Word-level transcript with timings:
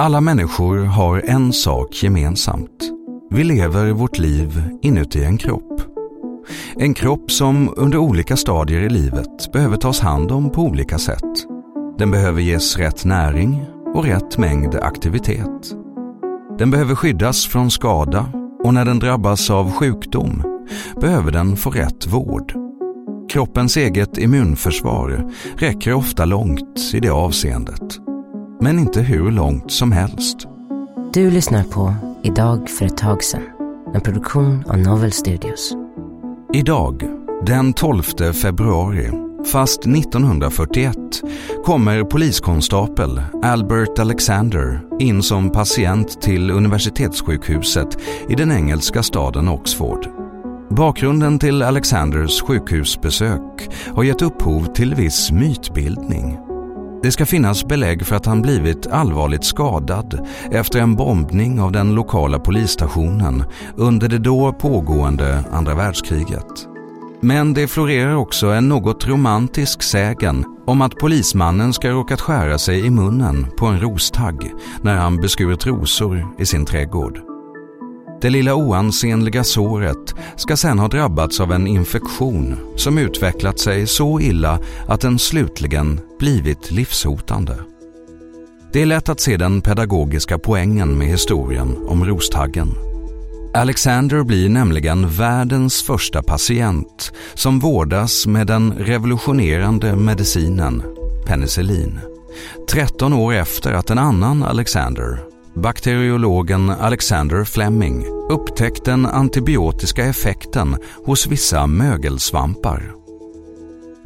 Alla 0.00 0.20
människor 0.20 0.78
har 0.78 1.22
en 1.26 1.52
sak 1.52 2.02
gemensamt. 2.02 2.90
Vi 3.30 3.44
lever 3.44 3.90
vårt 3.90 4.18
liv 4.18 4.62
inuti 4.82 5.24
en 5.24 5.38
kropp. 5.38 5.80
En 6.76 6.94
kropp 6.94 7.30
som 7.30 7.74
under 7.76 7.98
olika 7.98 8.36
stadier 8.36 8.80
i 8.80 8.88
livet 8.88 9.52
behöver 9.52 9.76
tas 9.76 10.00
hand 10.00 10.32
om 10.32 10.50
på 10.50 10.62
olika 10.62 10.98
sätt. 10.98 11.46
Den 11.98 12.10
behöver 12.10 12.40
ges 12.40 12.76
rätt 12.76 13.04
näring 13.04 13.66
och 13.94 14.04
rätt 14.04 14.38
mängd 14.38 14.74
aktivitet. 14.74 15.72
Den 16.58 16.70
behöver 16.70 16.94
skyddas 16.94 17.46
från 17.46 17.70
skada 17.70 18.26
och 18.64 18.74
när 18.74 18.84
den 18.84 18.98
drabbas 18.98 19.50
av 19.50 19.72
sjukdom 19.72 20.42
behöver 21.00 21.32
den 21.32 21.56
få 21.56 21.70
rätt 21.70 22.06
vård. 22.06 22.52
Kroppens 23.30 23.76
eget 23.76 24.18
immunförsvar 24.18 25.32
räcker 25.56 25.92
ofta 25.92 26.24
långt 26.24 26.94
i 26.94 27.00
det 27.00 27.10
avseendet. 27.10 28.07
Men 28.60 28.78
inte 28.78 29.00
hur 29.00 29.30
långt 29.30 29.70
som 29.72 29.92
helst. 29.92 30.46
Du 31.12 31.30
lyssnar 31.30 31.64
på 31.64 31.94
Idag 32.22 32.70
för 32.70 32.86
ett 32.86 32.96
tag 32.96 33.24
sedan, 33.24 33.42
en 33.94 34.00
produktion 34.00 34.64
av 34.68 34.78
Novel 34.78 35.12
Studios. 35.12 35.76
Idag, 36.52 37.02
den 37.46 37.72
12 37.72 38.02
februari, 38.32 39.10
fast 39.52 39.80
1941, 39.86 40.96
kommer 41.64 42.04
poliskonstapel 42.04 43.22
Albert 43.42 43.98
Alexander 43.98 44.80
in 44.98 45.22
som 45.22 45.50
patient 45.50 46.22
till 46.22 46.50
universitetssjukhuset 46.50 47.98
i 48.28 48.34
den 48.34 48.52
engelska 48.52 49.02
staden 49.02 49.48
Oxford. 49.48 50.08
Bakgrunden 50.70 51.38
till 51.38 51.62
Alexanders 51.62 52.42
sjukhusbesök 52.42 53.70
har 53.94 54.04
gett 54.04 54.22
upphov 54.22 54.64
till 54.74 54.94
viss 54.94 55.30
mytbildning. 55.30 56.47
Det 57.02 57.12
ska 57.12 57.26
finnas 57.26 57.64
belägg 57.64 58.06
för 58.06 58.16
att 58.16 58.26
han 58.26 58.42
blivit 58.42 58.86
allvarligt 58.86 59.44
skadad 59.44 60.28
efter 60.50 60.78
en 60.78 60.94
bombning 60.94 61.60
av 61.60 61.72
den 61.72 61.94
lokala 61.94 62.38
polisstationen 62.38 63.44
under 63.76 64.08
det 64.08 64.18
då 64.18 64.52
pågående 64.52 65.44
andra 65.52 65.74
världskriget. 65.74 66.68
Men 67.20 67.54
det 67.54 67.68
florerar 67.68 68.14
också 68.14 68.46
en 68.46 68.68
något 68.68 69.08
romantisk 69.08 69.82
sägen 69.82 70.44
om 70.66 70.82
att 70.82 70.96
polismannen 70.96 71.72
ska 71.72 71.90
råkat 71.90 72.20
skära 72.20 72.58
sig 72.58 72.86
i 72.86 72.90
munnen 72.90 73.46
på 73.58 73.66
en 73.66 73.80
rostagg 73.80 74.52
när 74.82 74.96
han 74.96 75.16
beskurit 75.16 75.66
rosor 75.66 76.26
i 76.38 76.46
sin 76.46 76.64
trädgård. 76.66 77.27
Det 78.20 78.30
lilla 78.30 78.54
oansenliga 78.54 79.44
såret 79.44 80.14
ska 80.36 80.56
sedan 80.56 80.78
ha 80.78 80.88
drabbats 80.88 81.40
av 81.40 81.52
en 81.52 81.66
infektion 81.66 82.56
som 82.76 82.98
utvecklat 82.98 83.58
sig 83.58 83.86
så 83.86 84.20
illa 84.20 84.60
att 84.88 85.00
den 85.00 85.18
slutligen 85.18 86.00
blivit 86.18 86.70
livshotande. 86.70 87.56
Det 88.72 88.82
är 88.82 88.86
lätt 88.86 89.08
att 89.08 89.20
se 89.20 89.36
den 89.36 89.60
pedagogiska 89.60 90.38
poängen 90.38 90.98
med 90.98 91.08
historien 91.08 91.76
om 91.86 92.04
rostaggen. 92.04 92.68
Alexander 93.54 94.22
blir 94.22 94.48
nämligen 94.48 95.08
världens 95.08 95.82
första 95.82 96.22
patient 96.22 97.12
som 97.34 97.58
vårdas 97.58 98.26
med 98.26 98.46
den 98.46 98.72
revolutionerande 98.72 99.96
medicinen 99.96 100.82
penicillin. 101.26 102.00
13 102.70 103.12
år 103.12 103.34
efter 103.34 103.72
att 103.72 103.90
en 103.90 103.98
annan 103.98 104.42
Alexander 104.42 105.27
bakteriologen 105.60 106.70
Alexander 106.70 107.44
Fleming 107.44 108.06
upptäckt 108.30 108.84
den 108.84 109.06
antibiotiska 109.06 110.04
effekten 110.04 110.76
hos 111.04 111.26
vissa 111.26 111.66
mögelsvampar. 111.66 112.92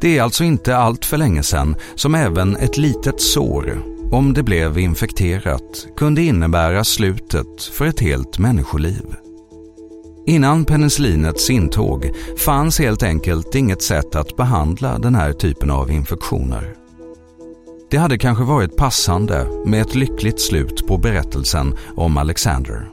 Det 0.01 0.17
är 0.17 0.23
alltså 0.23 0.43
inte 0.43 0.77
allt 0.77 1.05
för 1.05 1.17
länge 1.17 1.43
sedan 1.43 1.75
som 1.95 2.15
även 2.15 2.55
ett 2.55 2.77
litet 2.77 3.21
sår, 3.21 3.77
om 4.11 4.33
det 4.33 4.43
blev 4.43 4.77
infekterat, 4.77 5.87
kunde 5.97 6.21
innebära 6.21 6.83
slutet 6.83 7.63
för 7.63 7.85
ett 7.85 7.99
helt 7.99 8.39
människoliv. 8.39 9.15
Innan 10.25 10.65
penicillinets 10.65 11.49
intåg 11.49 12.11
fanns 12.37 12.79
helt 12.79 13.03
enkelt 13.03 13.55
inget 13.55 13.81
sätt 13.81 14.15
att 14.15 14.35
behandla 14.35 14.99
den 14.99 15.15
här 15.15 15.33
typen 15.33 15.71
av 15.71 15.91
infektioner. 15.91 16.82
Det 17.93 17.99
hade 17.99 18.17
kanske 18.17 18.43
varit 18.43 18.77
passande 18.77 19.47
med 19.65 19.81
ett 19.81 19.95
lyckligt 19.95 20.41
slut 20.41 20.87
på 20.87 20.97
berättelsen 20.97 21.75
om 21.95 22.17
Alexander. 22.17 22.89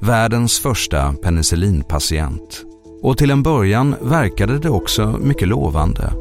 Världens 0.00 0.58
första 0.58 1.12
penicillinpatient. 1.12 2.64
Och 3.02 3.18
till 3.18 3.30
en 3.30 3.42
början 3.42 3.94
verkade 4.00 4.58
det 4.58 4.70
också 4.70 5.18
mycket 5.20 5.48
lovande. 5.48 6.12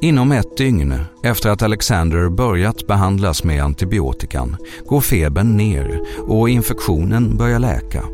Inom 0.00 0.32
ett 0.32 0.56
dygn 0.56 0.94
efter 1.22 1.50
att 1.50 1.62
Alexander 1.62 2.28
börjat 2.28 2.86
behandlas 2.86 3.44
med 3.44 3.62
antibiotikan 3.64 4.56
går 4.86 5.00
febern 5.00 5.56
ner 5.56 6.00
och 6.18 6.48
infektionen 6.48 7.36
börjar 7.36 7.58
läka. 7.58 8.04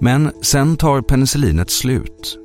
Men 0.00 0.30
sen 0.42 0.76
tar 0.76 1.00
penicillinet 1.00 1.70
slut. 1.70 2.38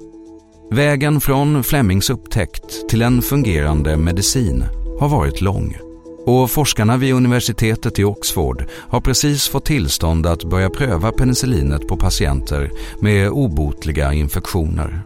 Vägen 0.72 1.22
från 1.22 1.64
Flemings 1.64 2.10
upptäckt 2.10 2.90
till 2.90 3.02
en 3.02 3.22
fungerande 3.22 3.98
medicin 3.98 4.64
har 5.00 5.10
varit 5.10 5.42
lång. 5.42 5.91
Och 6.26 6.52
forskarna 6.52 6.98
vid 6.98 7.14
universitetet 7.14 8.00
i 8.00 8.04
Oxford 8.04 8.66
har 8.90 9.02
precis 9.02 9.48
fått 9.48 9.66
tillstånd 9.66 10.26
att 10.26 10.44
börja 10.44 10.70
pröva 10.70 11.12
penicillinet 11.12 11.88
på 11.88 11.98
patienter 11.98 12.72
med 13.00 13.30
obotliga 13.30 14.14
infektioner. 14.14 15.02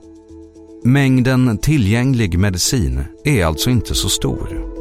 Mängden 0.83 1.57
tillgänglig 1.57 2.39
medicin 2.39 3.03
är 3.23 3.45
alltså 3.45 3.69
inte 3.69 3.95
så 3.95 4.09
stor. 4.09 4.75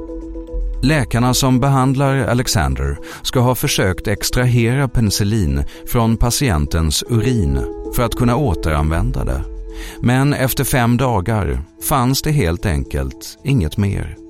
Läkarna 0.83 1.35
som 1.35 1.61
behandlar 1.61 2.17
Alexander 2.17 2.99
ska 3.23 3.41
ha 3.41 3.55
försökt 3.55 4.09
extrahera 4.09 4.89
penicillin 4.89 5.65
från 5.87 6.17
patientens 6.17 7.05
urin 7.09 7.59
för 7.97 8.03
att 8.03 8.15
kunna 8.15 8.37
återanvända 8.37 9.25
det. 9.25 9.45
Men 10.01 10.33
efter 10.33 10.65
fem 10.65 10.97
dagar 10.97 11.63
fanns 11.89 12.23
det 12.23 12.33
helt 12.33 12.67
enkelt 12.67 13.39
inget 13.45 13.77
mer. 13.77 14.24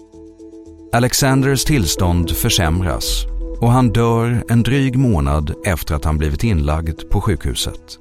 Alexanders 0.95 1.65
tillstånd 1.65 2.31
försämras 2.31 3.25
och 3.61 3.71
han 3.71 3.89
dör 3.89 4.45
en 4.49 4.63
dryg 4.63 4.97
månad 4.99 5.55
efter 5.67 5.95
att 5.95 6.05
han 6.05 6.19
blivit 6.19 6.45
inlagd 6.45 7.11
på 7.11 7.21
sjukhuset. 7.21 7.99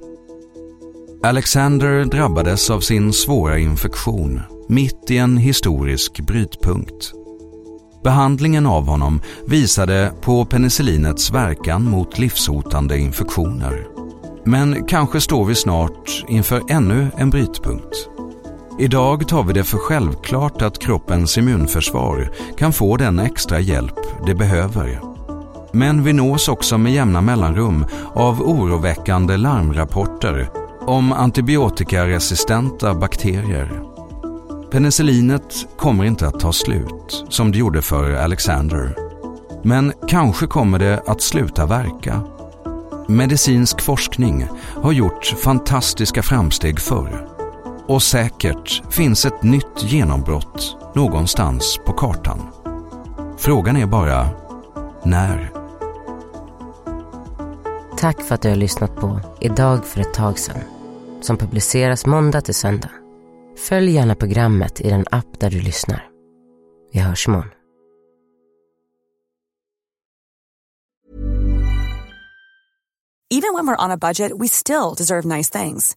Alexander 1.22 2.04
drabbades 2.04 2.70
av 2.70 2.80
sin 2.80 3.12
svåra 3.12 3.58
infektion 3.58 4.40
mitt 4.68 5.10
i 5.10 5.18
en 5.18 5.36
historisk 5.36 6.20
brytpunkt. 6.20 7.12
Behandlingen 8.04 8.66
av 8.66 8.86
honom 8.86 9.20
visade 9.46 10.12
på 10.20 10.44
penicillinets 10.44 11.30
verkan 11.30 11.90
mot 11.90 12.18
livshotande 12.18 12.98
infektioner. 12.98 13.86
Men 14.44 14.86
kanske 14.86 15.20
står 15.20 15.44
vi 15.44 15.54
snart 15.54 16.24
inför 16.28 16.62
ännu 16.70 17.10
en 17.16 17.30
brytpunkt. 17.30 18.08
Idag 18.78 19.28
tar 19.28 19.42
vi 19.42 19.52
det 19.52 19.64
för 19.64 19.78
självklart 19.78 20.62
att 20.62 20.78
kroppens 20.78 21.38
immunförsvar 21.38 22.30
kan 22.56 22.72
få 22.72 22.96
den 22.96 23.18
extra 23.18 23.60
hjälp 23.60 23.98
det 24.26 24.34
behöver. 24.34 25.00
Men 25.72 26.04
vi 26.04 26.12
nås 26.12 26.48
också 26.48 26.78
med 26.78 26.92
jämna 26.92 27.20
mellanrum 27.20 27.86
av 28.14 28.42
oroväckande 28.42 29.36
larmrapporter 29.36 30.50
om 30.80 31.12
antibiotikaresistenta 31.12 32.94
bakterier. 32.94 33.82
Penicillinet 34.70 35.66
kommer 35.76 36.04
inte 36.04 36.28
att 36.28 36.40
ta 36.40 36.52
slut 36.52 37.24
som 37.28 37.52
det 37.52 37.58
gjorde 37.58 37.82
för 37.82 38.14
Alexander. 38.14 38.96
Men 39.62 39.92
kanske 40.08 40.46
kommer 40.46 40.78
det 40.78 41.02
att 41.06 41.22
sluta 41.22 41.66
verka. 41.66 42.20
Medicinsk 43.08 43.80
forskning 43.80 44.48
har 44.82 44.92
gjort 44.92 45.34
fantastiska 45.44 46.22
framsteg 46.22 46.80
förr 46.80 47.33
och 47.88 48.02
säkert 48.02 48.82
finns 48.90 49.26
ett 49.26 49.42
nytt 49.42 49.82
genombrott 49.82 50.76
någonstans 50.94 51.78
på 51.86 51.92
kartan. 51.92 52.40
Frågan 53.38 53.76
är 53.76 53.86
bara 53.86 54.28
när? 55.04 55.52
Tack 57.98 58.22
för 58.22 58.34
att 58.34 58.42
du 58.42 58.48
har 58.48 58.56
lyssnat 58.56 58.96
på 58.96 59.20
Idag 59.40 59.84
för 59.84 60.00
ett 60.00 60.14
tag 60.14 60.38
sedan 60.38 60.62
som 61.20 61.36
publiceras 61.36 62.06
måndag 62.06 62.40
till 62.40 62.54
söndag. 62.54 62.90
Följ 63.56 63.90
gärna 63.90 64.14
programmet 64.14 64.80
i 64.80 64.90
den 64.90 65.04
app 65.10 65.40
där 65.40 65.50
du 65.50 65.60
lyssnar. 65.60 66.08
Vi 66.92 67.00
hörs 67.00 67.28
imorgon. 67.28 67.50
Even 73.30 73.54
when 73.54 73.66
we're 73.66 73.84
on 73.84 73.90
a 73.90 73.96
budget, 73.96 74.32
we 74.40 74.48
still 74.48 74.94
deserve 74.96 75.36
nice 75.36 75.50
things. 75.50 75.96